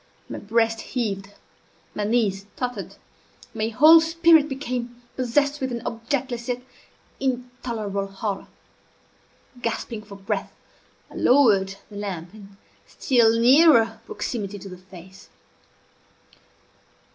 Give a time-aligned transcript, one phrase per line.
[0.27, 1.29] My breast heaved,
[1.93, 2.95] my knees tottered,
[3.53, 6.63] my whole spirit became possessed with an objectless yet
[7.19, 8.47] intolerable horror.
[9.61, 10.51] Gasping for breath,
[11.11, 15.29] I lowered the lamp in still nearer proximity to the face.